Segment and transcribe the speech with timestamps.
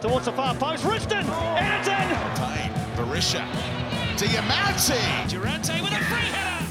[0.00, 0.84] towards the far post.
[0.84, 2.08] Riston, and it's in.
[2.38, 3.44] Pain, Berisha,
[4.16, 5.28] Diamanti.
[5.28, 6.66] Durante with a free header.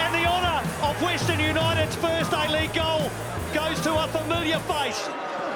[0.00, 3.10] And the honour of Western United's first A-League goal
[3.52, 5.08] goes to a familiar face.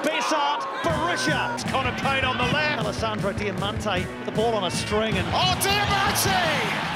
[0.02, 1.54] Besart Berisha.
[1.54, 2.82] It's Connor Pain on the left.
[2.82, 6.90] Alessandro Diamanti the ball on a string and Oh, Diamanti!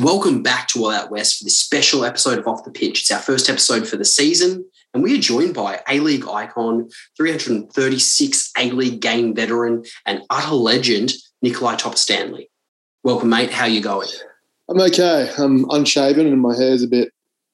[0.00, 3.00] Welcome back to All Out West for this special episode of Off the Pitch.
[3.00, 6.88] It's our first episode for the season, and we are joined by A League icon,
[7.16, 12.50] 336 A League game veteran, and utter legend, Nikolai Topor-Stanley.
[13.04, 13.50] Welcome, mate.
[13.50, 14.08] How you going?
[14.68, 15.30] I'm okay.
[15.38, 17.12] I'm unshaven and my hair's a bit,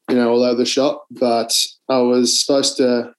[0.08, 1.06] you know, all over the shop.
[1.10, 1.52] But
[1.88, 3.12] I was supposed to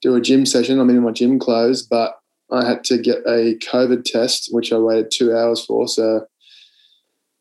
[0.00, 0.80] do a gym session.
[0.80, 2.18] I'm in my gym clothes, but
[2.50, 5.86] I had to get a COVID test, which I waited two hours for.
[5.88, 6.26] So,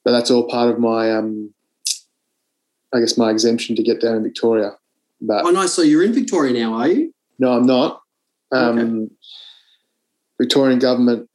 [0.04, 1.54] but that's all part of my, um,
[2.94, 4.74] I guess, my exemption to get down in Victoria.
[5.22, 5.74] But Oh, nice.
[5.74, 7.14] So you're in Victoria now, are you?
[7.40, 8.02] no, I'm not.
[8.52, 9.10] Um,
[10.40, 11.30] Victorian government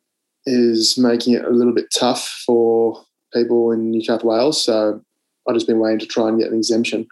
[0.44, 4.62] is making it a little bit tough for people in New South Wales.
[4.62, 5.00] So
[5.48, 7.06] I've just been waiting to try and get an exemption.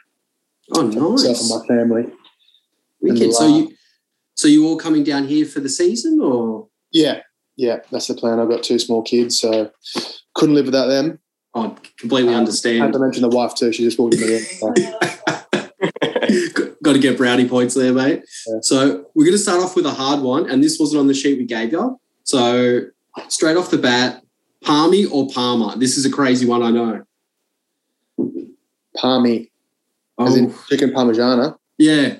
[0.72, 2.12] Oh, for myself and my family.
[3.00, 3.32] Wicked.
[3.34, 3.72] So you,
[4.34, 7.20] so you all coming down here for the season, or Yeah,
[7.56, 8.40] yeah, that's the plan.
[8.40, 9.70] I've got two small kids, so
[10.34, 11.18] couldn't live without them.
[11.54, 13.72] oh, completely Um, I had to mention the wife too.
[13.72, 14.44] She just walked in.
[16.94, 18.22] to get brownie points there, mate.
[18.46, 18.58] Yeah.
[18.62, 21.14] So we're going to start off with a hard one, and this wasn't on the
[21.14, 22.00] sheet we gave you.
[22.24, 22.82] So
[23.28, 24.22] straight off the bat,
[24.62, 25.76] Palmy or Palmer?
[25.76, 27.04] This is a crazy one, I know.
[28.96, 29.50] Palmy,
[30.16, 30.64] Oh, as in oh.
[30.68, 31.56] chicken parmigiana.
[31.78, 32.18] yeah.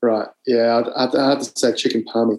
[0.00, 0.26] Right.
[0.46, 2.38] Yeah, I'd, I'd, I'd have to say chicken palmy.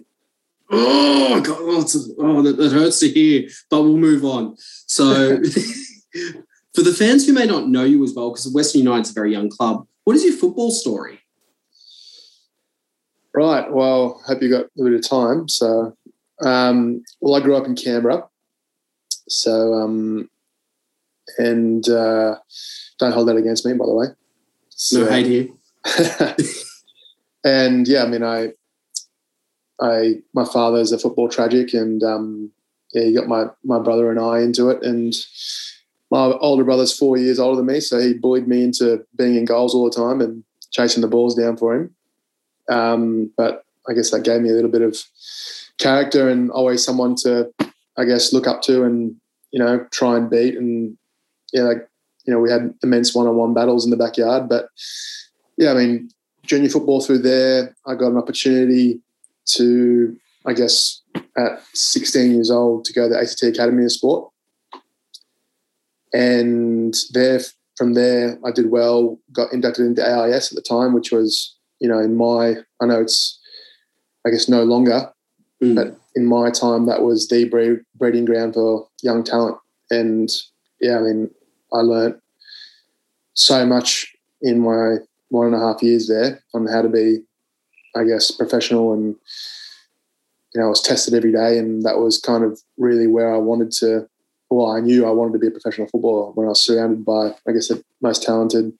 [0.70, 1.86] Oh, God, oh,
[2.18, 4.56] oh, that, that hurts to hear, but we'll move on.
[4.58, 5.38] So,
[6.74, 9.32] for the fans who may not know you as well, because Western United's a very
[9.32, 11.20] young club, what is your football story?
[13.34, 13.70] Right.
[13.70, 15.48] Well, hope you got a bit of time.
[15.48, 15.96] So,
[16.40, 18.28] um, well, I grew up in Canberra.
[19.28, 20.30] So, um,
[21.38, 22.36] and uh,
[22.98, 24.06] don't hold that against me, by the way.
[24.92, 25.48] No hate here.
[27.44, 28.52] and yeah, I mean, I,
[29.80, 32.52] I, my father's a football tragic, and um,
[32.92, 35.14] yeah, he got my my brother and I into it, and
[36.10, 39.44] my older brother's four years older than me, so he bullied me into being in
[39.44, 41.94] goals all the time and chasing the balls down for him.
[42.68, 44.96] Um, but I guess that gave me a little bit of
[45.78, 47.52] character and always someone to,
[47.96, 49.16] I guess, look up to and
[49.50, 50.56] you know try and beat.
[50.56, 50.96] And
[51.52, 51.88] yeah, like
[52.24, 54.68] you know, we had immense one-on-one battles in the backyard, but
[55.56, 56.10] yeah, I mean,
[56.44, 59.00] junior football through there, I got an opportunity
[59.46, 60.16] to,
[60.46, 61.02] I guess,
[61.36, 64.30] at 16 years old, to go to the ACT Academy of Sport.
[66.12, 67.40] And there,
[67.76, 71.53] from there, I did well, got inducted into AIS at the time, which was,
[71.84, 73.38] you know, in my, I know it's,
[74.26, 75.12] I guess, no longer,
[75.62, 75.74] Mm.
[75.74, 79.58] but in my time, that was the breed, breeding ground for young talent.
[79.90, 80.30] And
[80.80, 81.30] yeah, I mean,
[81.74, 82.16] I learnt
[83.34, 84.96] so much in my
[85.28, 87.18] one and a half years there on how to be,
[87.94, 89.14] I guess, professional and
[90.54, 93.38] you know, I was tested every day and that was kind of really where I
[93.38, 94.08] wanted to
[94.50, 97.34] well, I knew I wanted to be a professional footballer when I was surrounded by,
[97.46, 98.72] I guess, the most talented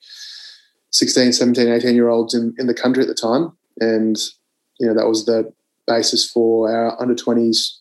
[0.95, 3.51] 16, 17, 18 year olds in, in the country at the time.
[3.81, 4.17] And,
[4.79, 5.51] you know, that was the
[5.87, 7.77] basis for our under 20s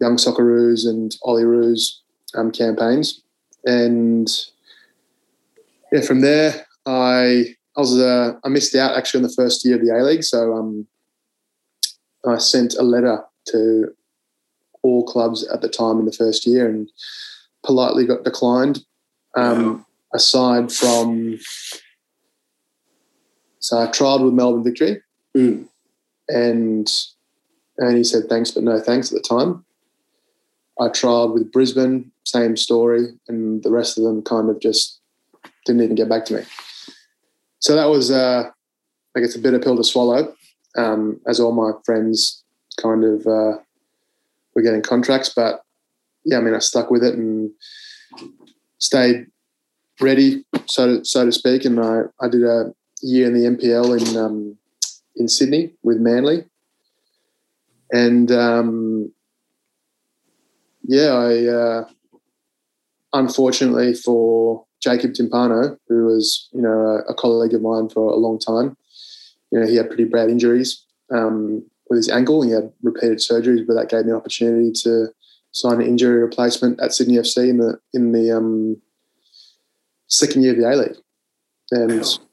[0.00, 1.98] young Socceroos and Olyroos
[2.34, 3.22] um, campaigns.
[3.64, 4.28] And
[5.92, 9.76] yeah, from there, I I was uh, I missed out actually on the first year
[9.76, 10.86] of the A League, so um,
[12.26, 13.92] I sent a letter to
[14.82, 16.90] all clubs at the time in the first year and
[17.64, 18.84] politely got declined.
[19.36, 19.84] Um,
[20.14, 21.38] Aside from,
[23.66, 25.02] so I tried with Melbourne Victory,
[25.36, 25.66] Mm.
[26.28, 26.88] and
[27.78, 29.64] and he said thanks but no thanks at the time.
[30.80, 35.00] I tried with Brisbane, same story, and the rest of them kind of just
[35.64, 36.42] didn't even get back to me.
[37.58, 38.44] So that was, uh,
[39.16, 40.32] I guess, a bitter pill to swallow,
[40.78, 42.44] um, as all my friends
[42.80, 43.58] kind of uh,
[44.54, 45.32] were getting contracts.
[45.34, 45.62] But
[46.24, 47.50] yeah, I mean, I stuck with it and
[48.78, 49.26] stayed
[50.00, 51.64] ready, so to, so to speak.
[51.64, 52.72] And I, I did a
[53.06, 54.58] year in the MPL in um,
[55.16, 56.44] in Sydney with Manly,
[57.92, 59.12] and um,
[60.82, 61.88] yeah, I uh,
[63.12, 66.70] unfortunately for Jacob Timpano, who was you know
[67.08, 68.76] a, a colleague of mine for a long time,
[69.50, 72.42] you know he had pretty bad injuries um, with his ankle.
[72.42, 75.08] and He had repeated surgeries, but that gave me an opportunity to
[75.52, 78.82] sign an injury replacement at Sydney FC in the in the um,
[80.08, 80.96] second year of the A League,
[81.70, 82.26] and Wow.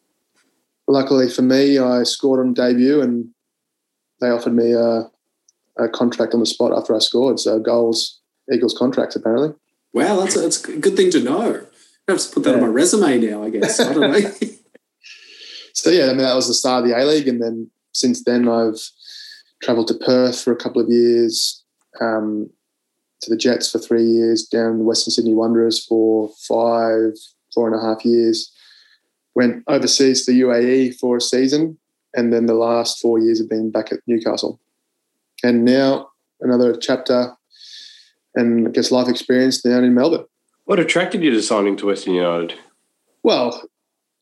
[0.88, 3.30] Luckily for me, I scored on debut, and
[4.22, 5.10] they offered me a,
[5.78, 7.40] a contract on the spot after I scored.
[7.40, 8.22] So goals
[8.52, 9.54] equals contracts apparently.
[9.94, 11.68] Wow, that's a, that's a good thing to know.
[12.08, 12.56] I have to put that yeah.
[12.56, 13.44] on my resume now.
[13.44, 14.32] I guess I don't know.
[15.74, 18.24] so yeah, I mean that was the start of the A League, and then since
[18.24, 18.80] then I've
[19.62, 21.64] travelled to Perth for a couple of years,
[22.02, 22.50] um,
[23.22, 27.14] to the Jets for three years, down the Western Sydney Wanderers for five,
[27.54, 28.52] four and a half years.
[29.36, 31.78] Went overseas to the UAE for a season,
[32.14, 34.60] and then the last four years have been back at Newcastle.
[35.44, 36.10] And now
[36.40, 37.36] another chapter
[38.36, 40.26] and I guess life experience down in Melbourne.
[40.66, 42.58] What attracted you to signing to Western United?
[43.24, 43.62] Well,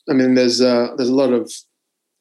[0.10, 1.52] I mean, there's uh, there's a lot of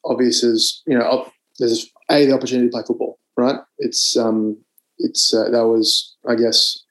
[0.05, 1.31] obvious as you know.
[1.59, 3.57] There's a the opportunity to play football, right?
[3.79, 4.59] It's um,
[4.99, 6.83] it's uh, that was I guess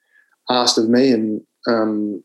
[0.48, 2.22] asked of me, and um,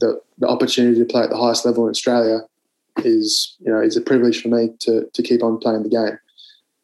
[0.00, 2.40] the the opportunity to play at the highest level in Australia
[2.98, 6.18] is you know is a privilege for me to to keep on playing the game.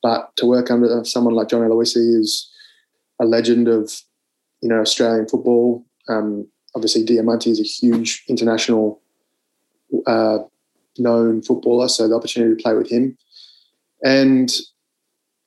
[0.02, 2.50] But to work under someone like John Aloisi is
[3.20, 3.92] a legend of
[4.60, 5.84] you know Australian football.
[6.08, 9.00] Um, obviously, Diamanti is a huge international
[10.06, 10.38] uh,
[10.98, 13.16] known footballer, so the opportunity to play with him,
[14.02, 14.50] and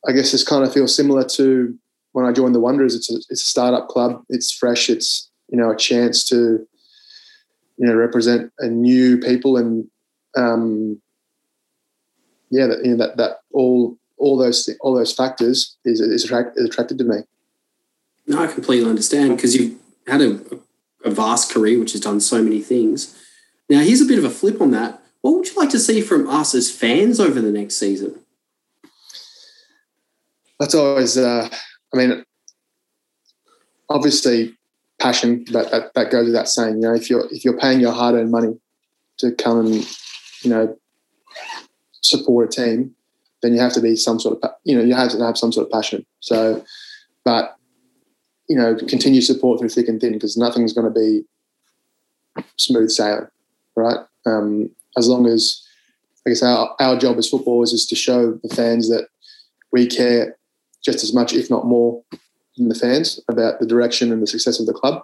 [0.07, 1.77] I guess this kind of feels similar to
[2.11, 2.95] when I joined the Wanderers.
[2.95, 4.23] It's a, it's a startup club.
[4.29, 4.89] It's fresh.
[4.89, 6.65] It's you know a chance to
[7.77, 9.87] you know represent a new people and
[10.35, 11.01] um,
[12.49, 16.57] yeah, that, you know, that that all all those all those factors is is, attract,
[16.57, 17.17] is attracted to me.
[18.27, 19.77] No, I completely understand because you've
[20.07, 20.39] had a,
[21.03, 23.19] a vast career which has done so many things.
[23.69, 25.01] Now, here's a bit of a flip on that.
[25.21, 28.19] What would you like to see from us as fans over the next season?
[30.59, 31.49] That's always, uh,
[31.93, 32.23] I mean,
[33.89, 34.57] obviously
[34.99, 36.75] passion, but that, that goes without saying.
[36.75, 38.59] You know, if you're if you're paying your hard earned money
[39.19, 39.97] to come and
[40.43, 40.77] you know
[42.01, 42.95] support a team,
[43.41, 45.51] then you have to be some sort of you know you have to have some
[45.51, 46.05] sort of passion.
[46.19, 46.63] So,
[47.25, 47.57] but
[48.49, 51.23] you know, continue support through thick and thin because nothing's going to be
[52.57, 53.27] smooth sailing,
[53.75, 53.97] right?
[54.25, 55.65] Um, as long as,
[56.25, 59.07] I guess, our, our job as footballers is to show the fans that
[59.71, 60.37] we care
[60.83, 62.03] just as much, if not more,
[62.57, 65.03] than the fans about the direction and the success of the club.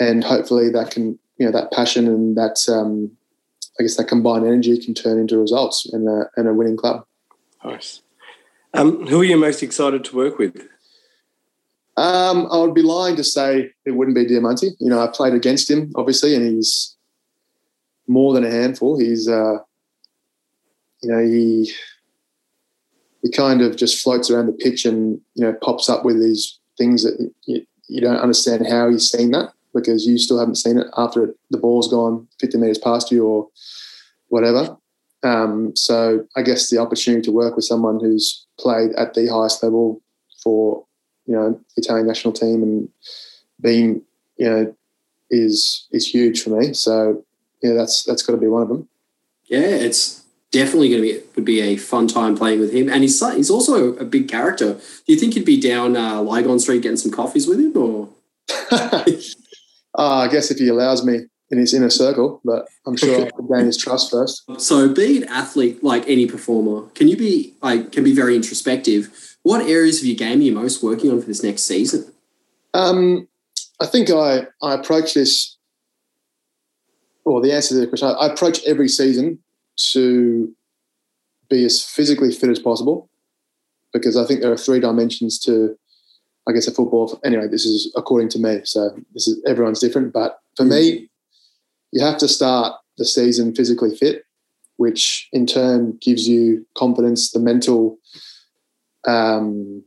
[0.00, 3.10] And hopefully that can, you know, that passion and that, um,
[3.78, 7.04] I guess, that combined energy can turn into results and a, and a winning club.
[7.64, 8.02] Nice.
[8.74, 10.68] Um, who are you most excited to work with?
[11.96, 14.70] Um, I would be lying to say it wouldn't be Diamanti.
[14.78, 16.96] You know, I played against him, obviously, and he's
[18.06, 18.98] more than a handful.
[18.98, 19.58] He's, uh,
[21.02, 21.72] you know, he
[23.22, 26.58] he kind of just floats around the pitch and you know pops up with these
[26.76, 30.78] things that you, you don't understand how he's seen that because you still haven't seen
[30.78, 33.48] it after the ball's gone 50 meters past you or
[34.28, 34.76] whatever.
[35.22, 39.62] Um, so I guess the opportunity to work with someone who's played at the highest
[39.62, 40.00] level
[40.42, 40.84] for
[41.26, 42.88] you know Italian national team and
[43.60, 44.02] being
[44.36, 44.74] you know
[45.30, 46.72] is is huge for me.
[46.72, 47.24] So
[47.62, 48.88] yeah, that's that's got to be one of them.
[49.44, 53.02] Yeah, it's definitely going to be would be a fun time playing with him, and
[53.02, 54.74] he's he's also a big character.
[54.74, 58.08] Do you think you'd be down uh, Lygon Street getting some coffees with him, or?
[59.98, 63.30] uh, I guess if he allows me in his inner circle, but I'm sure I
[63.56, 64.44] gain his trust first.
[64.58, 69.10] So, being an athlete like any performer, can you be like can be very introspective
[69.48, 72.12] what areas of your game are you most working on for this next season?
[72.74, 73.28] Um,
[73.80, 75.56] I think I, I approach this,
[77.24, 79.38] Well, the answer to the question, I approach every season
[79.92, 80.54] to
[81.48, 83.08] be as physically fit as possible
[83.94, 85.78] because I think there are three dimensions to,
[86.48, 87.20] I guess, a football.
[87.24, 90.12] Anyway, this is according to me, so this is everyone's different.
[90.12, 90.70] But for mm.
[90.70, 91.10] me,
[91.92, 94.24] you have to start the season physically fit,
[94.76, 97.98] which in turn gives you confidence, the mental
[99.06, 99.82] um,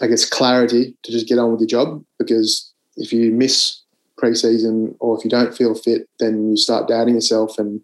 [0.00, 2.04] I guess, clarity to just get on with your job.
[2.18, 3.82] Because if you miss
[4.16, 7.80] preseason or if you don't feel fit, then you start doubting yourself, and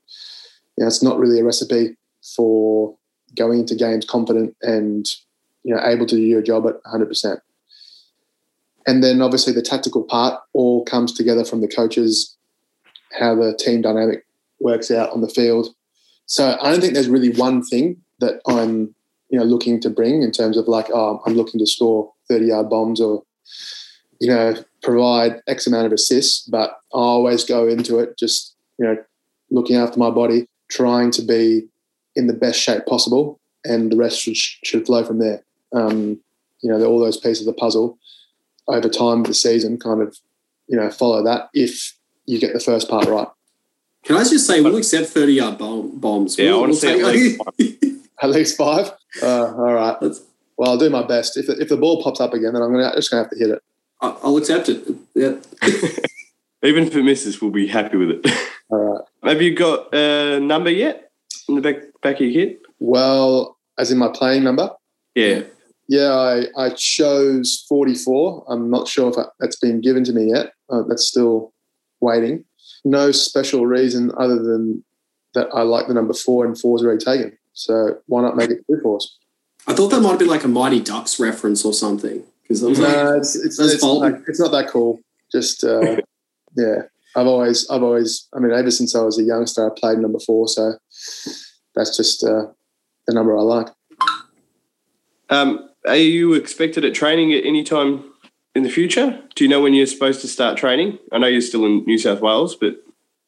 [0.77, 1.97] you know, it's not really a recipe
[2.37, 2.97] for
[3.37, 5.07] going into games confident and
[5.65, 7.41] you know able to do your job at 100 percent.
[8.87, 12.37] And then obviously the tactical part all comes together from the coaches,
[13.19, 14.27] how the team dynamic
[14.61, 15.69] works out on the field.
[16.27, 18.95] So I don't think there's really one thing that I'm
[19.31, 22.47] you know looking to bring in terms of like oh I'm looking to score 30
[22.47, 23.23] yard bombs or
[24.21, 28.87] you know provide X amount of assists, but I always go into it just you
[28.87, 28.97] know
[29.51, 31.67] looking after my body, trying to be
[32.17, 35.43] in the best shape possible, and the rest should, should flow from there.
[35.73, 36.21] Um,
[36.61, 37.99] you know, all those pieces of the puzzle
[38.69, 40.17] over time of the season kind of
[40.69, 41.95] you know follow that if
[42.27, 43.29] you get the first part right.
[44.05, 46.39] Can I just say we'll accept 30 yard bomb, bombs?
[46.39, 47.85] Yeah, we'll, I want to we'll say at least,
[48.23, 48.93] at least five.
[49.23, 49.97] Uh, all right.
[50.03, 50.21] Let's
[50.59, 51.39] Well, I'll do my best.
[51.39, 53.39] If the, if the ball pops up again, then I'm gonna just gonna have to
[53.39, 53.63] hit it.
[54.03, 54.87] I- I'll accept it.
[55.15, 55.37] Yeah.
[56.63, 58.27] Even if it misses, we'll be happy with it.
[58.69, 59.31] All right.
[59.31, 61.11] Have you got a number yet
[61.49, 62.57] in the back back of your head?
[62.79, 64.71] Well, as in my playing number,
[65.15, 65.43] Yeah.
[65.89, 68.47] Yeah, I, I chose 44.
[68.49, 70.53] I'm not sure if that's been given to me yet.
[70.71, 71.53] Uh, that's still
[72.01, 72.45] waiting.
[72.85, 74.85] No special reason other than
[75.35, 77.37] that I like the number four and four's already taken.
[77.53, 79.19] So why not make it two fours?
[79.67, 82.25] I thought that might have been like a Mighty Ducks reference or something.
[82.43, 85.01] Because I like, No, it's it's, That's it's, not, that, it's not that cool.
[85.33, 85.97] Just uh,
[86.57, 86.83] yeah,
[87.17, 90.19] I've always I've always I mean ever since I was a youngster I played number
[90.19, 90.75] four, so
[91.75, 92.47] that's just uh,
[93.07, 93.69] the number I like.
[95.31, 98.05] Um, are you expected at training at any time
[98.55, 99.21] in the future?
[99.35, 100.99] Do you know when you're supposed to start training?
[101.13, 102.77] I know you're still in New South Wales, but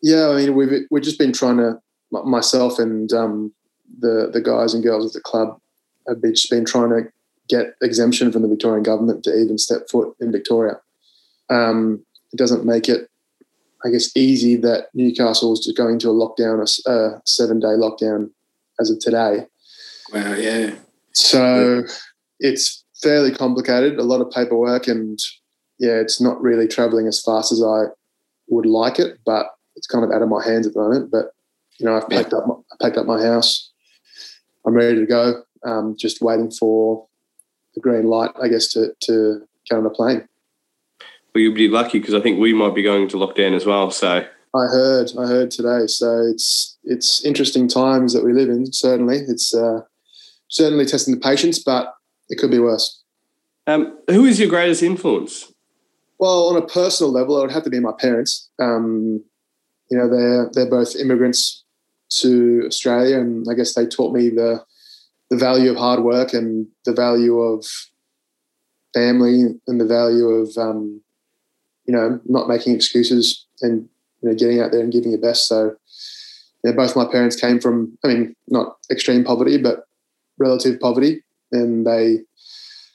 [0.02, 3.52] Yeah, I mean we've we've just been trying to myself and um,
[4.00, 5.60] the the guys and girls at the club
[6.08, 7.10] have been, just been trying to
[7.48, 10.80] get exemption from the Victorian government to even step foot in Victoria.
[11.50, 13.08] Um, it doesn't make it,
[13.84, 18.30] I guess, easy that Newcastle is just going to a lockdown, a seven day lockdown
[18.80, 19.46] as of today.
[20.12, 20.74] wow, yeah.
[21.12, 21.84] So
[22.40, 25.18] it's fairly complicated, a lot of paperwork, and
[25.78, 27.84] yeah, it's not really traveling as fast as I
[28.48, 31.10] would like it, but it's kind of out of my hands at the moment.
[31.10, 31.26] But
[31.78, 33.70] you know, I've packed up, my, I packed up my house.
[34.66, 35.42] I'm ready to go.
[35.64, 37.06] Um, just waiting for
[37.74, 40.26] the green light, I guess, to to get on a plane.
[41.34, 43.90] well, you'll be lucky because I think we might be going to lockdown as well.
[43.90, 44.24] So
[44.54, 45.86] I heard, I heard today.
[45.86, 48.72] So it's it's interesting times that we live in.
[48.72, 49.80] Certainly, it's uh,
[50.48, 51.94] certainly testing the patience, but
[52.28, 53.02] it could be worse.
[53.66, 55.52] Um, who is your greatest influence?
[56.18, 58.48] Well, on a personal level, it would have to be my parents.
[58.60, 59.22] Um,
[59.90, 61.64] you know, they're they're both immigrants
[62.20, 64.64] to Australia, and I guess they taught me the
[65.30, 67.66] the value of hard work and the value of
[68.94, 71.02] family and the value of um,
[71.84, 73.88] you know not making excuses and
[74.22, 75.48] you know getting out there and giving your best.
[75.48, 75.76] So,
[76.64, 79.84] yeah, both my parents came from, I mean, not extreme poverty, but
[80.38, 81.22] relative poverty,
[81.56, 82.20] and they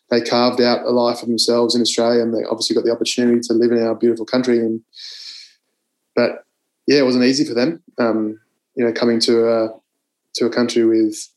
[0.09, 3.39] they carved out a life for themselves in Australia, and they obviously got the opportunity
[3.41, 4.59] to live in our beautiful country.
[4.59, 4.81] And
[6.15, 6.45] but
[6.87, 7.81] yeah, it wasn't easy for them.
[7.97, 8.39] Um,
[8.75, 9.69] you know, coming to a
[10.35, 11.27] to a country with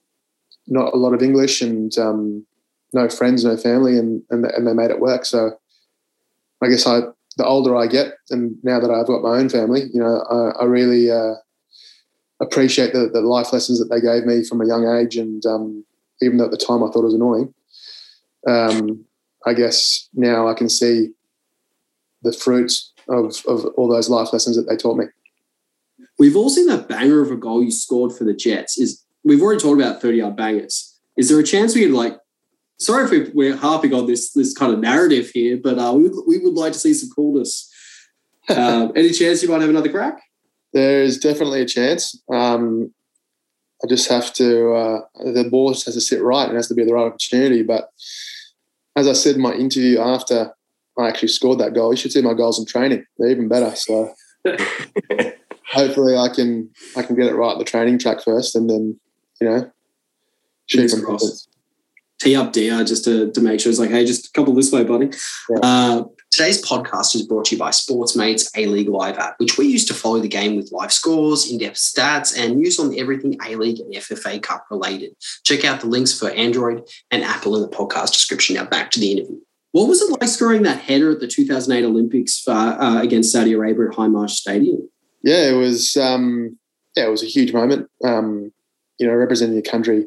[0.66, 2.46] not a lot of English and um,
[2.92, 5.24] no friends, no family, and and and they made it work.
[5.24, 5.52] So
[6.62, 7.00] I guess I
[7.36, 10.62] the older I get, and now that I've got my own family, you know, I,
[10.62, 11.34] I really uh,
[12.40, 15.16] appreciate the, the life lessons that they gave me from a young age.
[15.16, 15.84] And um,
[16.22, 17.54] even though at the time I thought it was annoying,
[18.46, 19.04] um,
[19.46, 21.10] I guess now I can see
[22.22, 25.06] the fruits of, of all those life lessons that they taught me.
[26.18, 28.78] We've all seen that banger of a goal you scored for the Jets.
[28.78, 30.98] Is we've already talked about thirty yard bangers.
[31.16, 32.16] Is there a chance we could like?
[32.78, 36.04] Sorry if we- we're harping on this this kind of narrative here, but uh, we
[36.04, 37.70] would we would like to see some coolness.
[38.48, 40.20] Um, any chance you might have another crack?
[40.72, 42.20] There's definitely a chance.
[42.32, 42.92] Um,
[43.84, 46.74] I just have to, uh, the ball just has to sit right and has to
[46.74, 47.62] be the right opportunity.
[47.62, 47.90] But
[48.96, 50.54] as I said in my interview after
[50.98, 53.04] I actually scored that goal, you should see my goals in training.
[53.18, 53.76] They're even better.
[53.76, 54.14] So
[55.70, 58.98] hopefully I can I can get it right the training track first and then,
[59.40, 59.70] you know,
[60.64, 61.50] shoot crossed.
[62.18, 64.72] tee up DR just to, to make sure it's like, hey, just a couple this
[64.72, 65.10] way, buddy.
[65.50, 65.58] Yeah.
[65.62, 69.66] Uh, today's podcast is brought to you by Sportsmates A League Live app, which we
[69.66, 73.38] use to follow the game with live scores, in depth stats, and news on everything
[73.46, 75.14] A League and FFA Cup related.
[75.44, 78.56] Check out the links for Android and Apple in the podcast description.
[78.56, 79.38] Now back to the interview.
[79.70, 83.52] What was it like scoring that header at the 2008 Olympics for, uh, against Saudi
[83.52, 84.88] Arabia at High Marsh Stadium?
[85.22, 86.58] yeah, it was um,
[86.96, 87.88] yeah, it was a huge moment.
[88.04, 88.52] Um,
[88.98, 90.06] you know, representing your country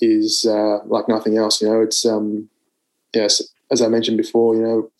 [0.00, 1.60] is uh, like nothing else.
[1.60, 2.48] You know, it's um,
[3.12, 4.54] yes, as I mentioned before.
[4.54, 4.90] You know,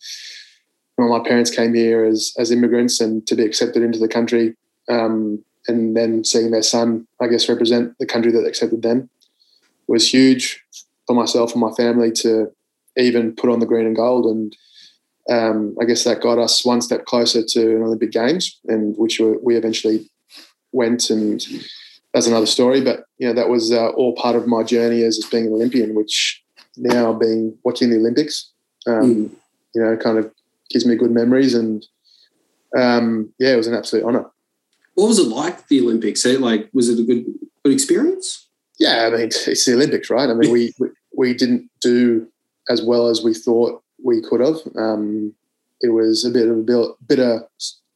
[0.95, 4.55] when my parents came here as as immigrants and to be accepted into the country,
[4.89, 9.09] um, and then seeing their son, I guess, represent the country that accepted them
[9.87, 10.63] was huge
[11.05, 12.51] for myself and my family to
[12.97, 14.55] even put on the green and gold and
[15.29, 19.19] um, I guess that got us one step closer to an Olympic Games, and which
[19.19, 20.07] we, we eventually
[20.71, 21.43] went, and
[22.13, 22.81] that's another story.
[22.81, 25.53] But you know, that was uh, all part of my journey as, as being an
[25.53, 26.43] Olympian, which
[26.77, 28.51] now being watching the Olympics,
[28.87, 29.35] um,
[29.73, 30.31] you know, kind of
[30.69, 31.85] gives me good memories, and
[32.77, 34.25] um, yeah, it was an absolute honour.
[34.95, 36.25] What was it like the Olympics?
[36.25, 37.25] Eh, Like, was it a good
[37.63, 38.47] good experience?
[38.79, 40.29] Yeah, I mean, it's the Olympics, right?
[40.29, 40.73] I mean, we
[41.15, 42.27] we, didn't do
[42.69, 44.57] as well as we thought we could have.
[44.77, 45.33] Um,
[45.81, 47.47] it was a bit of a bill- bitter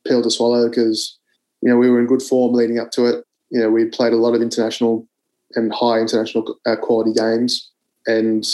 [0.07, 1.17] pill to swallow because
[1.61, 3.25] you know we were in good form leading up to it.
[3.49, 5.07] You know, we played a lot of international
[5.55, 7.71] and high international uh, quality games,
[8.05, 8.45] and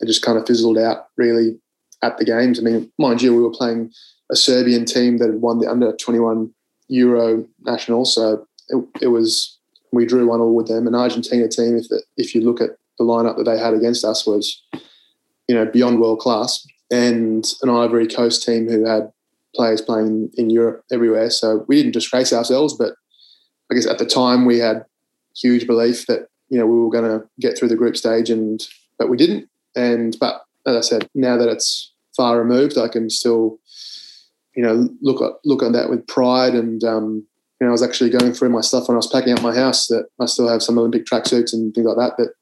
[0.00, 1.58] it just kind of fizzled out really
[2.02, 2.58] at the games.
[2.58, 3.92] I mean, mind you, we were playing
[4.30, 6.52] a Serbian team that had won the under 21
[6.88, 9.58] Euro national, so it, it was
[9.92, 10.86] we drew one all with them.
[10.86, 14.04] An Argentina team, if the, if you look at the lineup that they had against
[14.04, 14.62] us, was
[15.48, 19.10] you know beyond world class, and an Ivory Coast team who had
[19.54, 21.30] players playing in Europe everywhere.
[21.30, 22.94] So we didn't disgrace ourselves, but
[23.70, 24.84] I guess at the time we had
[25.36, 28.66] huge belief that you know we were going to get through the group stage, and
[28.98, 29.48] but we didn't.
[29.76, 33.58] And but as I said, now that it's far removed, I can still
[34.54, 36.54] you know look at look on that with pride.
[36.54, 37.26] And um,
[37.60, 39.54] you know, I was actually going through my stuff when I was packing up my
[39.54, 42.32] house that I still have some Olympic tracksuits and things like that that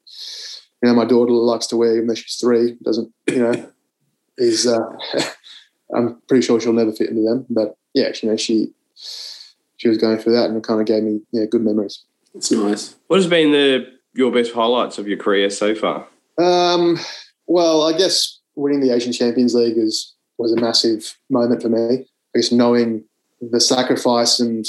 [0.81, 2.75] you know my daughter likes to wear even though she's three.
[2.83, 3.71] Doesn't you know
[4.37, 4.89] is uh,
[5.95, 7.45] I'm pretty sure she'll never fit into them.
[7.49, 11.03] But yeah, you know she she was going through that, and it kind of gave
[11.03, 12.03] me yeah good memories.
[12.33, 12.95] It's nice.
[13.07, 16.07] What has been the your best highlights of your career so far?
[16.39, 16.99] Um,
[17.47, 22.05] well, I guess winning the Asian Champions League is was a massive moment for me.
[22.35, 23.03] I guess knowing
[23.41, 24.65] the sacrifice and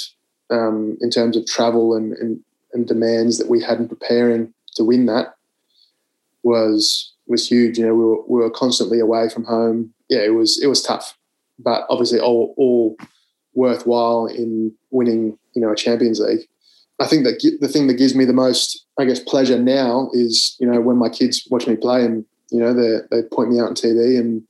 [0.51, 2.41] um, in terms of travel and, and,
[2.73, 5.35] and demands that we had in preparing to win that
[6.43, 7.79] was was huge.
[7.79, 9.93] You know, we were, we were constantly away from home.
[10.09, 11.17] Yeah, it was it was tough,
[11.59, 12.97] but obviously all all
[13.55, 15.39] worthwhile in winning.
[15.55, 16.47] You know, a Champions League.
[17.01, 20.57] I think that the thing that gives me the most, I guess, pleasure now is
[20.59, 23.61] you know when my kids watch me play and you know they they point me
[23.61, 24.43] out on TV and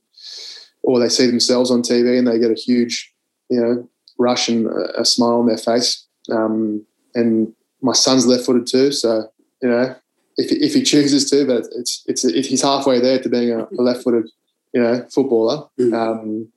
[0.83, 3.13] or they see themselves on TV and they get a huge
[3.49, 6.05] you know rush and a, a smile on their face.
[6.31, 9.95] Um, and my son's left-footed too, so you know
[10.37, 13.63] if if he chooses to, but it's it's, it's he's halfway there to being a,
[13.63, 14.29] a left-footed
[14.73, 15.67] you know footballer.
[15.79, 15.93] Mm.
[15.93, 16.51] Um,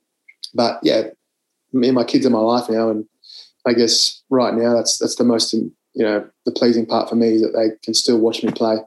[0.53, 1.09] but yeah,
[1.71, 3.05] me and my kids are my life now, and
[3.65, 7.35] I guess right now that's that's the most you know the pleasing part for me
[7.35, 8.77] is that they can still watch me play.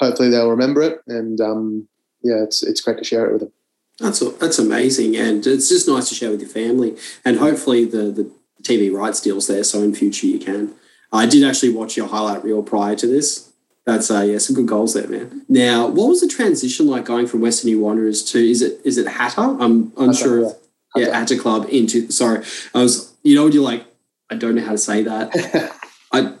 [0.00, 1.88] Hopefully they'll remember it, and um,
[2.22, 3.52] yeah, it's it's great to share it with them.
[3.98, 8.10] That's that's amazing, and it's just nice to share with your family, and hopefully the
[8.10, 8.30] the
[8.62, 10.74] TV rights deals there, so in future you can.
[11.12, 13.52] I did actually watch your highlight reel prior to this.
[13.84, 15.44] That's uh, yeah, some good goals there, man.
[15.48, 18.96] Now, what was the transition like going from Western New Wanderers to is it is
[18.96, 19.40] it Hatta?
[19.40, 20.44] I'm unsure.
[20.44, 20.58] Hatta, of,
[20.96, 22.10] yeah, Hatta Club into.
[22.10, 23.10] Sorry, I was.
[23.22, 23.84] You know, what you're like,
[24.30, 25.74] I don't know how to say that.
[26.12, 26.34] I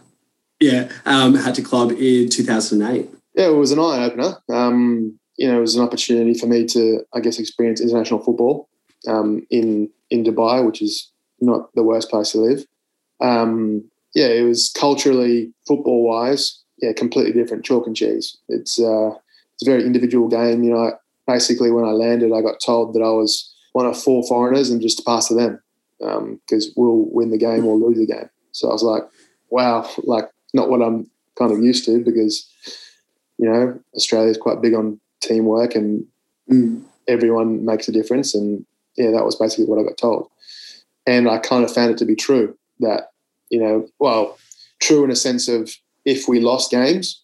[0.60, 3.10] yeah, um, Hatta Club in 2008.
[3.34, 4.36] Yeah, it was an eye opener.
[4.48, 8.68] Um, you know, it was an opportunity for me to, I guess, experience international football
[9.06, 12.66] um, in in Dubai, which is not the worst place to live.
[13.20, 18.36] Um, yeah, it was culturally, football wise, yeah, completely different, chalk and cheese.
[18.48, 19.10] It's uh,
[19.54, 20.62] it's a very individual game.
[20.62, 20.92] You know,
[21.26, 24.82] basically when I landed, I got told that I was one of four foreigners and
[24.82, 25.62] just to pass to them
[25.98, 28.28] because um, we'll win the game or lose the game.
[28.52, 29.02] So I was like,
[29.50, 32.48] wow, like not what I'm kind of used to because
[33.40, 36.06] you know Australia is quite big on teamwork and
[36.50, 36.82] Mm.
[37.06, 38.34] everyone makes a difference.
[38.34, 40.28] And yeah, that was basically what I got told.
[41.06, 43.12] And I kind of found it to be true that,
[43.50, 44.36] you know, well,
[44.80, 45.70] true in a sense of
[46.04, 47.22] if we lost games,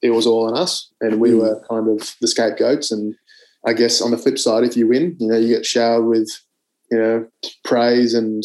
[0.00, 1.38] it was all on us and we Mm.
[1.40, 2.92] were kind of the scapegoats.
[2.92, 3.16] And
[3.66, 6.30] I guess on the flip side, if you win, you know, you get showered with,
[6.92, 7.26] you know,
[7.64, 8.44] praise and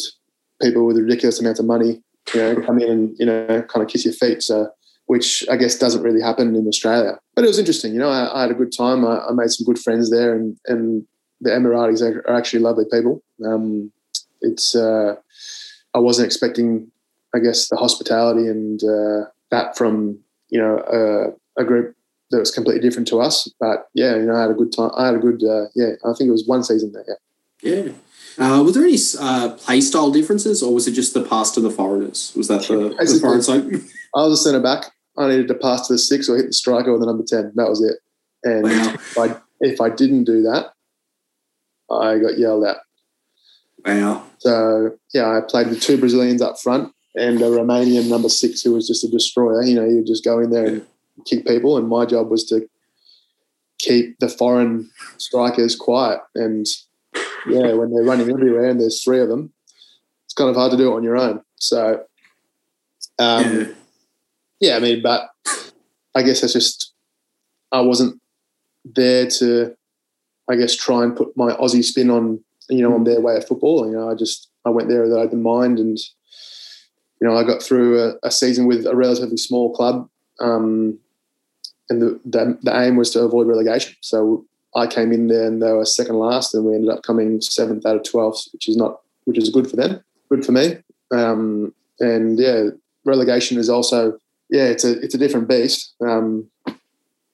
[0.60, 2.02] people with ridiculous amounts of money,
[2.34, 4.42] you know, come in and, you know, kind of kiss your feet.
[4.42, 4.68] So,
[5.08, 7.18] which I guess doesn't really happen in Australia.
[7.34, 8.10] But it was interesting, you know.
[8.10, 9.06] I, I had a good time.
[9.06, 11.06] I, I, made some good friends there, and and
[11.40, 13.22] the Emiratis are, are actually lovely people.
[13.44, 13.90] Um,
[14.42, 15.16] it's uh,
[15.94, 16.90] I wasn't expecting,
[17.34, 20.18] I guess, the hospitality and uh, that from
[20.50, 20.76] you know
[21.56, 21.96] a, a, group
[22.30, 23.48] that was completely different to us.
[23.58, 24.90] But yeah, you know, I had a good time.
[24.94, 25.92] I had a good uh, yeah.
[26.04, 27.18] I think it was one season there.
[27.62, 27.82] Yeah.
[27.82, 27.92] Yeah.
[28.38, 31.60] Uh, was there any uh, play style differences, or was it just the pass to
[31.60, 32.34] the foreigners?
[32.36, 33.64] Was that the, the foreign side?
[34.14, 34.92] I was a centre back.
[35.18, 37.52] I needed to pass to the six or hit the striker or the number ten.
[37.56, 37.98] That was it.
[38.44, 38.94] And Wow.
[38.94, 40.72] if I if I didn't do that,
[41.90, 42.76] I got yelled at.
[43.84, 44.24] Wow.
[44.38, 48.72] So yeah, I played with two Brazilians up front and a Romanian number six who
[48.74, 49.62] was just a destroyer.
[49.62, 50.86] You know, you would just go in there and
[51.26, 52.68] kick people, and my job was to
[53.78, 56.20] keep the foreign strikers quiet.
[56.34, 56.66] And
[57.48, 59.52] yeah, when they're running everywhere and there's three of them,
[60.24, 61.42] it's kind of hard to do it on your own.
[61.56, 62.04] So
[63.18, 63.66] um, yeah.
[64.60, 65.30] Yeah, I mean, but
[66.14, 66.92] I guess that's just
[67.72, 68.20] I wasn't
[68.84, 69.74] there to,
[70.50, 73.46] I guess, try and put my Aussie spin on, you know, on their way of
[73.46, 73.86] football.
[73.86, 75.98] You know, I just I went there with an open mind, and
[77.20, 80.08] you know, I got through a, a season with a relatively small club,
[80.40, 80.98] um,
[81.90, 83.94] and the, the the aim was to avoid relegation.
[84.00, 84.44] So
[84.74, 87.86] I came in there, and they were second last, and we ended up coming seventh
[87.86, 90.78] out of twelfth, which is not which is good for them, good for me.
[91.10, 92.68] Um, and yeah,
[93.04, 94.18] relegation is also
[94.50, 95.94] yeah, it's a it's a different beast.
[96.00, 96.48] Um,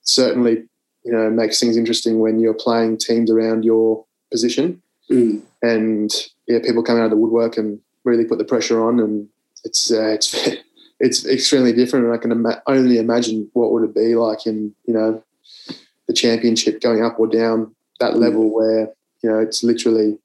[0.01, 0.63] certainly,
[1.03, 5.41] you know makes things interesting when you're playing teams around your position, Mm.
[5.61, 6.11] and
[6.47, 9.27] yeah, people come out of the woodwork and really put the pressure on, and
[9.63, 10.49] it's uh, it's
[10.99, 12.05] it's extremely different.
[12.05, 15.23] And I can ima- only imagine what would it be like in you know
[16.07, 20.17] the championship going up or down that level where you know it's literally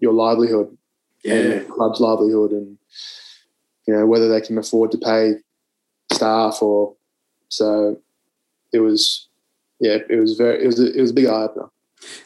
[0.00, 0.68] your livelihood
[1.24, 1.58] and Yeah.
[1.58, 2.78] the club's livelihood, and
[3.86, 5.34] you know whether they can afford to pay
[6.12, 6.94] staff or
[7.48, 8.00] so.
[8.72, 9.28] It was
[9.80, 11.68] yeah, it was very it was a, it was a big eye opener.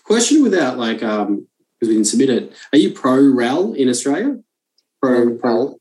[0.05, 1.47] Question without like um
[1.79, 2.53] because we didn't submit it.
[2.73, 4.39] Are you pro rel in Australia?
[5.01, 5.79] Pro pro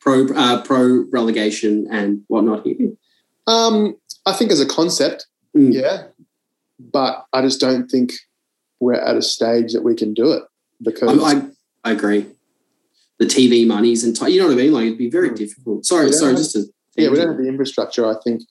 [0.00, 2.92] pro uh, pro relegation and whatnot here.
[3.46, 5.72] Um, I think as a concept, Mm.
[5.74, 6.04] yeah,
[6.78, 8.12] but I just don't think
[8.78, 10.44] we're at a stage that we can do it
[10.80, 11.42] because I, I
[11.82, 12.26] I agree.
[13.18, 14.72] The TV monies and ti- you know what I mean.
[14.72, 15.36] Like it'd be very Mm.
[15.36, 15.84] difficult.
[15.86, 16.12] Sorry, Yeah.
[16.12, 16.66] sorry, just to
[17.02, 18.06] yeah, we don't have the infrastructure.
[18.06, 18.42] I think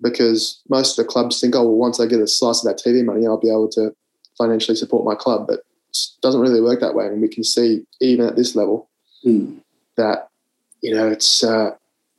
[0.00, 2.82] because most of the clubs think, oh, well, once I get a slice of that
[2.82, 3.92] TV money, I'll be able to
[4.36, 7.06] financially support my club, but it doesn't really work that way.
[7.06, 8.88] And we can see even at this level
[9.26, 9.60] Mm.
[9.96, 10.28] that
[10.80, 11.70] you know it's uh,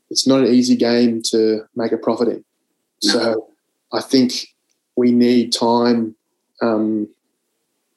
[0.10, 2.44] it's not an easy game to make a profit in.
[3.02, 3.48] So
[3.94, 4.48] I think
[4.98, 6.16] we need time
[6.62, 7.08] um,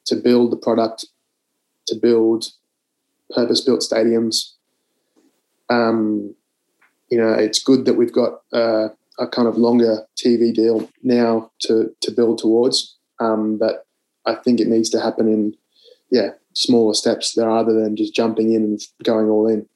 [0.07, 1.07] to build the product,
[1.88, 2.46] to build
[3.35, 4.52] purpose-built stadiums.
[5.68, 6.37] Um,
[7.12, 11.51] you know, it's good that we've got uh, a kind of longer TV deal now
[11.61, 13.85] to to build towards, um, but
[14.25, 15.55] I think it needs to happen in
[16.11, 19.68] yeah smaller steps there, rather than just jumping in and going all in.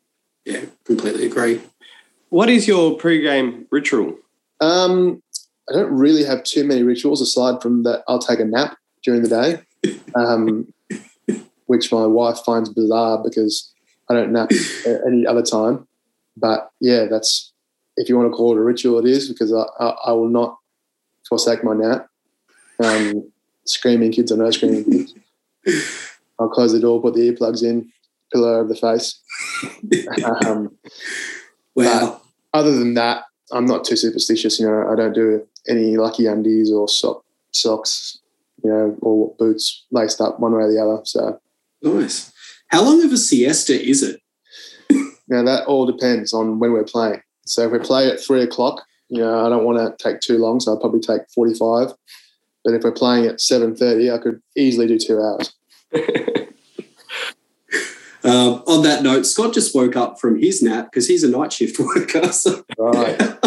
[0.46, 1.60] Yeah, completely agree.
[2.30, 4.16] What is your pre-game ritual?
[4.62, 5.22] Um,
[5.68, 9.20] I don't really have too many rituals aside from that I'll take a nap during
[9.20, 10.72] the day, um,
[11.66, 13.74] which my wife finds bizarre because
[14.08, 14.50] I don't nap
[14.86, 15.86] at any other time.
[16.36, 17.52] But yeah, that's
[17.96, 20.28] if you want to call it a ritual, it is because I, I, I will
[20.28, 20.58] not
[21.28, 22.08] forsake my nap.
[22.82, 23.30] Um,
[23.64, 25.14] screaming kids or no screaming kids.
[26.38, 27.90] I'll close the door, put the earplugs in,
[28.32, 29.18] pillow over the face.
[30.46, 30.76] um,
[31.74, 32.20] Wow.
[32.54, 34.58] other than that, I'm not too superstitious.
[34.60, 38.18] You know, I don't do any lucky undies or sock, socks,
[38.62, 41.00] you know, or boots laced up one way or the other.
[41.04, 41.40] So,
[41.82, 42.32] Nice.
[42.68, 44.20] How long of a siesta is it?
[45.28, 47.20] Now that all depends on when we're playing.
[47.46, 50.38] So if we play at three o'clock, you know, I don't want to take too
[50.38, 51.92] long, so I'll probably take 45.
[52.64, 55.54] But if we're playing at 7.30, I could easily do two hours.
[58.26, 61.52] Um, on that note, Scott just woke up from his nap because he's a night
[61.52, 62.32] shift worker.
[62.32, 63.20] So, Right.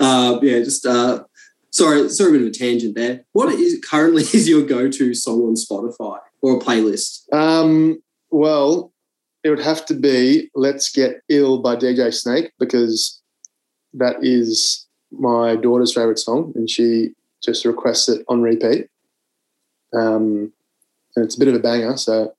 [0.00, 1.24] uh, yeah, just uh,
[1.70, 3.24] sorry, sorry, a bit of a tangent there.
[3.32, 7.32] What is currently is your go-to song on Spotify or a playlist?
[7.32, 8.91] Um, well,
[9.44, 13.20] it would have to be Let's Get Ill by DJ Snake because
[13.94, 17.10] that is my daughter's favorite song and she
[17.44, 18.88] just requests it on repeat.
[19.92, 20.52] Um,
[21.16, 21.96] and it's a bit of a banger.
[21.96, 22.34] So,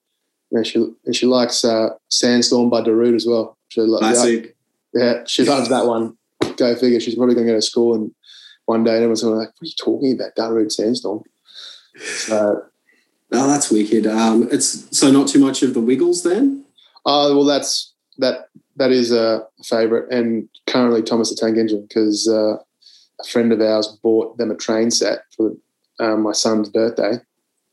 [0.50, 3.58] you know, she, and she likes uh, Sandstorm by Darude as well.
[3.70, 4.56] She, lo- Classic.
[4.94, 6.18] yeah, she loves that one.
[6.58, 7.00] Go figure.
[7.00, 8.14] She's probably going to go to school and
[8.66, 10.36] one day and everyone's going to be like, what are you talking about?
[10.36, 11.24] Darude Sandstorm.
[11.98, 12.64] So,
[13.36, 14.06] Oh, that's wicked.
[14.06, 16.63] Um, it's so not too much of the Wiggles then.
[17.06, 22.28] Oh well, that's that that is a favourite, and currently Thomas the Tank Engine because
[22.28, 25.52] uh, a friend of ours bought them a train set for
[26.00, 27.20] um, my son's birthday,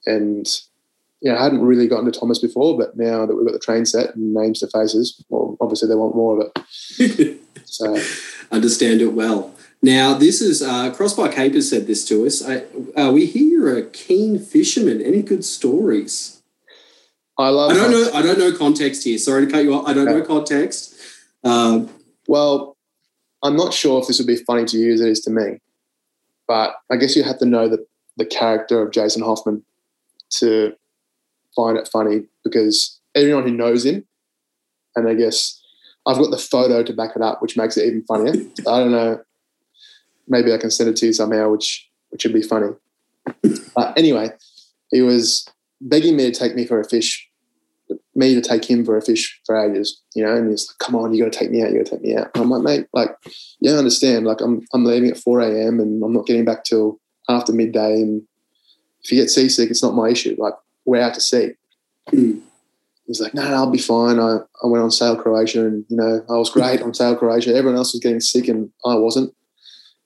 [0.06, 0.46] and
[1.20, 3.84] yeah, I hadn't really gotten to Thomas before, but now that we've got the train
[3.84, 6.52] set and names to faces, well, obviously they want more of
[6.98, 7.36] it.
[7.66, 7.96] So
[8.52, 9.54] Understand it well.
[9.82, 12.46] Now, this is uh, Crossbar Capers said this to us.
[12.46, 12.64] I,
[13.00, 15.00] uh, we hear you're a keen fisherman.
[15.00, 16.39] Any good stories?
[17.40, 17.70] I love.
[17.70, 18.10] I don't know.
[18.12, 19.18] I don't know context here.
[19.18, 19.86] Sorry to cut you off.
[19.86, 20.94] I don't know context.
[21.44, 21.88] Um,
[22.28, 22.76] Well,
[23.42, 25.60] I'm not sure if this would be funny to you as it is to me,
[26.46, 27.84] but I guess you have to know the,
[28.16, 29.64] the character of Jason Hoffman
[30.38, 30.74] to
[31.56, 34.06] find it funny because everyone who knows him,
[34.94, 35.60] and I guess
[36.06, 38.32] I've got the photo to back it up, which makes it even funnier.
[38.68, 39.22] I don't know.
[40.28, 42.68] Maybe I can send it to you somehow, which which would be funny.
[43.74, 44.30] But anyway,
[44.90, 45.48] he was
[45.80, 47.19] begging me to take me for a fish
[48.14, 50.96] me to take him for a fish for ages, you know, and he's like, come
[50.96, 52.30] on, you got to take me out, you got to take me out.
[52.34, 53.10] And I'm like, mate, like,
[53.60, 54.26] yeah, I understand.
[54.26, 55.80] Like, I'm, I'm leaving at 4 a.m.
[55.80, 57.94] and I'm not getting back till after midday.
[57.94, 58.22] And
[59.04, 60.34] if you get seasick, it's not my issue.
[60.38, 61.52] Like, we're out to sea.
[62.10, 62.40] Mm.
[63.06, 64.18] He's like, no, no, I'll be fine.
[64.20, 67.54] I, I went on Sail Croatia and, you know, I was great on Sail Croatia.
[67.54, 69.34] Everyone else was getting sick and I wasn't.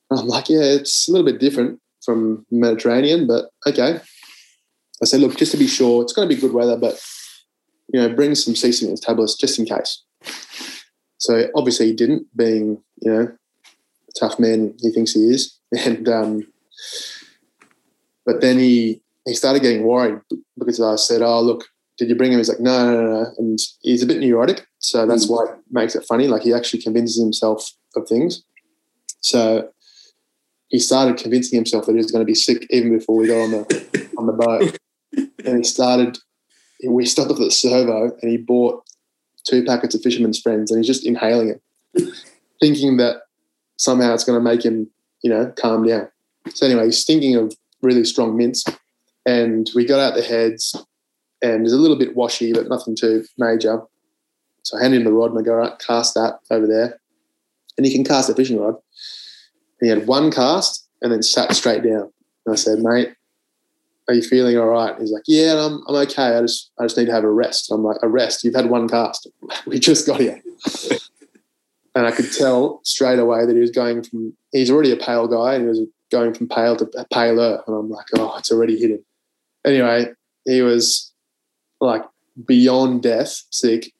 [0.09, 3.99] And I'm like, yeah, it's a little bit different from Mediterranean, but okay.
[5.01, 6.99] I said, look, just to be sure, it's going to be good weather, but
[7.93, 10.03] you know, bring some seasickness tablets just in case.
[11.17, 15.57] So obviously he didn't, being, you know, a tough man he thinks he is.
[15.85, 16.43] And um,
[18.25, 20.19] But then he he started getting worried
[20.57, 21.65] because I said, "Oh, look,
[21.97, 23.31] did you bring him?" He's like, "No, no, no,", no.
[23.37, 26.27] and he's a bit neurotic, so that's why it makes it funny.
[26.27, 28.43] Like he actually convinces himself of things.
[29.21, 29.69] So
[30.67, 33.41] he started convincing himself that he was going to be sick even before we got
[33.41, 34.77] on the on the boat,
[35.45, 36.17] and he started.
[36.87, 38.83] We stopped off at the servo, and he bought
[39.45, 42.13] two packets of Fisherman's Friends, and he's just inhaling it,
[42.59, 43.21] thinking that
[43.77, 44.89] somehow it's going to make him,
[45.23, 46.09] you know, calm down.
[46.53, 48.63] So anyway, he's thinking of really strong mints,
[49.25, 50.75] and we got out the heads,
[51.41, 53.81] and it's a little bit washy, but nothing too major.
[54.63, 56.99] So I hand him the rod, and I go, right, cast that over there,
[57.77, 58.75] and he can cast a fishing rod.
[59.81, 62.11] He had one cast, and then sat straight down.
[62.45, 63.13] And I said, mate,
[64.07, 64.95] are you feeling all right?
[64.99, 66.37] He's like, yeah, I'm, I'm okay.
[66.37, 67.71] I just, I just need to have a rest.
[67.71, 68.43] I'm like, a rest?
[68.43, 69.27] You've had one cast.
[69.65, 70.41] we just got here.
[71.95, 75.27] and I could tell straight away that he was going from, he's already a pale
[75.27, 77.63] guy and he was going from pale to paler.
[77.65, 79.05] And I'm like, oh, it's already hit him.
[79.65, 80.13] Anyway,
[80.45, 81.11] he was
[81.81, 82.03] like
[82.45, 83.91] beyond death sick.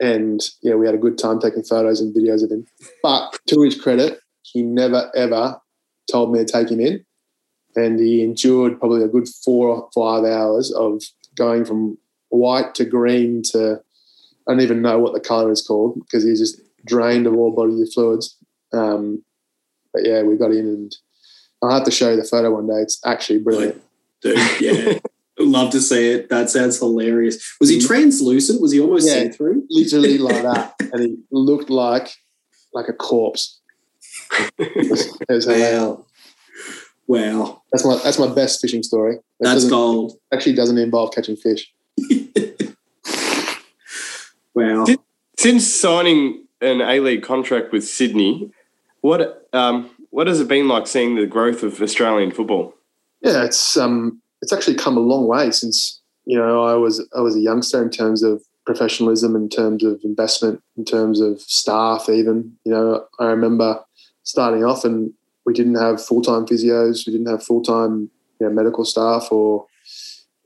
[0.00, 2.66] And yeah, we had a good time taking photos and videos of him.
[3.02, 5.58] But to his credit, he never ever
[6.10, 7.04] told me to take him in
[7.76, 11.02] and he endured probably a good four or five hours of
[11.36, 13.80] going from white to green to
[14.46, 17.50] I don't even know what the color is called because he's just drained of all
[17.54, 18.36] bodily fluids.
[18.72, 19.24] Um,
[19.92, 20.96] but yeah, we got in, and
[21.62, 22.82] I'll have to show you the photo one day.
[22.82, 23.80] It's actually brilliant.
[24.20, 24.98] Dude, yeah.
[25.38, 26.28] Love to see it.
[26.28, 27.56] That sounds hilarious.
[27.58, 28.60] Was he translucent?
[28.60, 29.22] Was he almost Yeah.
[29.24, 29.64] see through?
[29.70, 32.14] Literally like that, and he looked like
[32.72, 33.60] like a corpse.
[34.58, 35.46] It was, it was.
[35.46, 36.03] Wow.
[37.06, 37.62] Wow.
[37.72, 39.16] That's my that's my best fishing story.
[39.16, 40.18] It That's gold.
[40.32, 41.72] actually doesn't involve catching fish.
[44.54, 44.84] Wow.
[44.84, 45.00] Did-
[45.36, 48.50] Since signing an A League contract with Sydney,
[49.00, 52.72] what um, what has it been like seeing the growth of Australian football?
[53.20, 57.20] Yeah, it's um it's actually come a long way since you know I was I
[57.20, 62.08] was a youngster in terms of professionalism, in terms of investment, in terms of staff.
[62.08, 63.82] Even you know I remember
[64.22, 65.12] starting off and
[65.46, 69.28] we didn't have full time physios, we didn't have full time you know medical staff,
[69.30, 69.66] or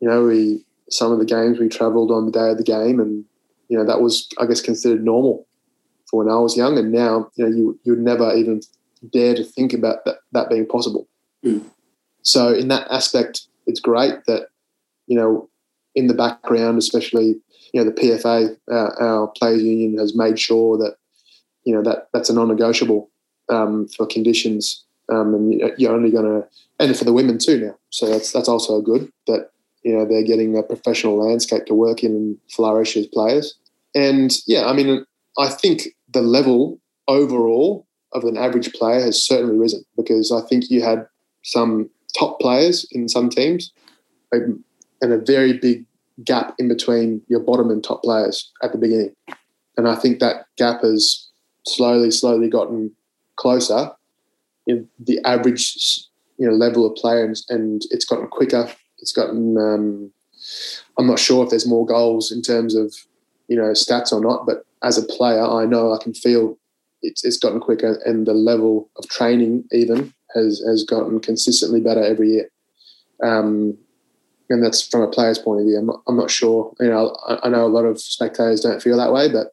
[0.00, 3.00] you know we some of the games we travelled on the day of the game,
[3.00, 3.24] and
[3.68, 5.46] you know that was I guess considered normal
[6.10, 8.60] for when I was young, and now you know you you would never even
[9.12, 11.08] dare to think about that that being possible.
[12.22, 14.48] So in that aspect, it's great that
[15.06, 15.48] you know
[15.94, 17.36] in the background, especially
[17.72, 20.96] you know the PFA, uh, our players union has made sure that
[21.64, 23.10] you know that that's a non-negotiable
[23.48, 26.46] um, for conditions, um, and you- you're only going to
[26.80, 27.76] and for the women too now.
[27.90, 29.50] So that's that's also good that
[29.82, 33.54] you know they're getting a professional landscape to work in and flourish as players.
[33.94, 35.04] And yeah, I mean,
[35.38, 40.70] I think the level overall of an average player has certainly risen because I think
[40.70, 41.06] you had
[41.42, 43.72] some top players in some teams
[44.32, 44.64] um,
[45.02, 45.84] and a very big
[46.24, 49.14] gap in between your bottom and top players at the beginning.
[49.76, 51.28] And I think that gap has
[51.66, 52.90] slowly, slowly gotten
[53.36, 53.92] closer
[54.68, 56.06] in the average
[56.38, 58.70] you know level of players and it's gotten quicker.
[58.98, 60.12] It's gotten um,
[60.98, 62.94] I'm not sure if there's more goals in terms of
[63.48, 66.56] you know stats or not, but as a player, I know I can feel
[67.02, 72.02] it's, it's gotten quicker and the level of training even has has gotten consistently better
[72.02, 72.50] every year.
[73.22, 73.76] Um,
[74.50, 75.78] and that's from a player's point of view.
[75.78, 76.72] I'm not, I'm not sure.
[76.80, 79.48] You know, I, I know a lot of spectators don't feel that way, but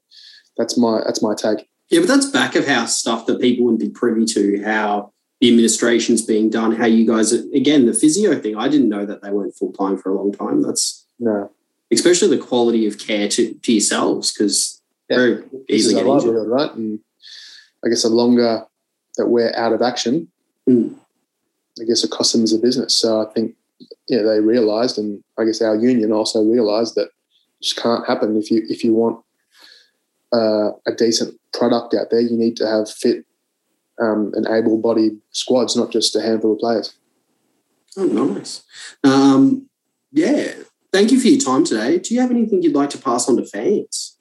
[0.58, 1.68] that's my that's my take.
[1.90, 5.50] Yeah, but that's back of house stuff that people wouldn't be privy to, how the
[5.50, 9.30] administration's being done, how you guys, again, the physio thing, I didn't know that they
[9.30, 10.62] weren't full time for a long time.
[10.62, 11.52] That's No,
[11.92, 15.18] especially the quality of care to, to yourselves because Yeah.
[15.18, 16.34] very easily get injured.
[16.34, 16.74] livelihood, right?
[16.76, 17.00] And
[17.86, 18.66] I guess the longer
[19.18, 20.30] that we're out of action,
[20.68, 20.96] Mm.
[21.80, 22.96] I guess it costs them as a business.
[22.96, 23.56] So I think
[24.08, 27.12] yeah, they realised, and I guess our union also realised that it
[27.62, 29.20] just can't happen if you if you want
[30.34, 32.22] uh, a decent product out there.
[32.22, 33.26] You need to have fit
[34.02, 36.96] um, and able-bodied squads, not just a handful of players.
[37.98, 38.64] Oh, nice.
[39.04, 39.70] Um,
[40.12, 40.52] yeah.
[40.92, 42.00] Thank you for your time today.
[42.00, 44.18] Do you have anything you'd like to pass on to fans?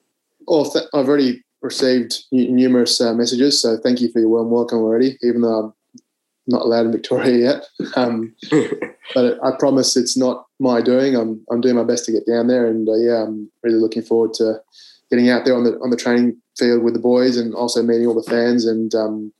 [0.46, 4.50] Well, th- I've already received n- numerous uh, messages, so thank you for your warm
[4.50, 5.18] welcome already.
[5.22, 5.74] Even though I'm
[6.46, 7.64] not allowed in Victoria yet,
[7.96, 8.34] um,
[9.14, 11.16] but I promise it's not my doing.
[11.16, 14.02] I'm I'm doing my best to get down there, and uh, yeah, I'm really looking
[14.02, 14.60] forward to
[15.14, 18.06] getting out there on the on the training field with the boys, and also meeting
[18.06, 18.66] all the fans.
[18.66, 19.32] And um,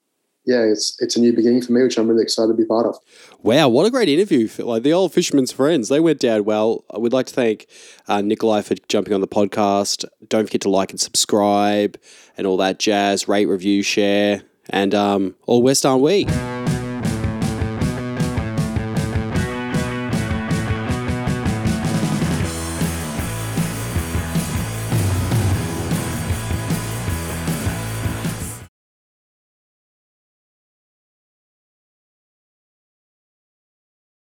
[0.46, 2.86] yeah, it's it's a new beginning for me, which I'm really excited to be part
[2.86, 2.96] of.
[3.42, 4.48] Wow, what a great interview.
[4.58, 6.84] Like the old Fisherman's Friends, they went down well.
[6.92, 7.66] Would like to thank
[8.08, 10.04] uh, Nikolai for jumping on the podcast.
[10.28, 11.98] Don't forget to like and subscribe
[12.36, 13.28] and all that jazz.
[13.28, 16.26] Rate, review, share, and um, all West aren't we?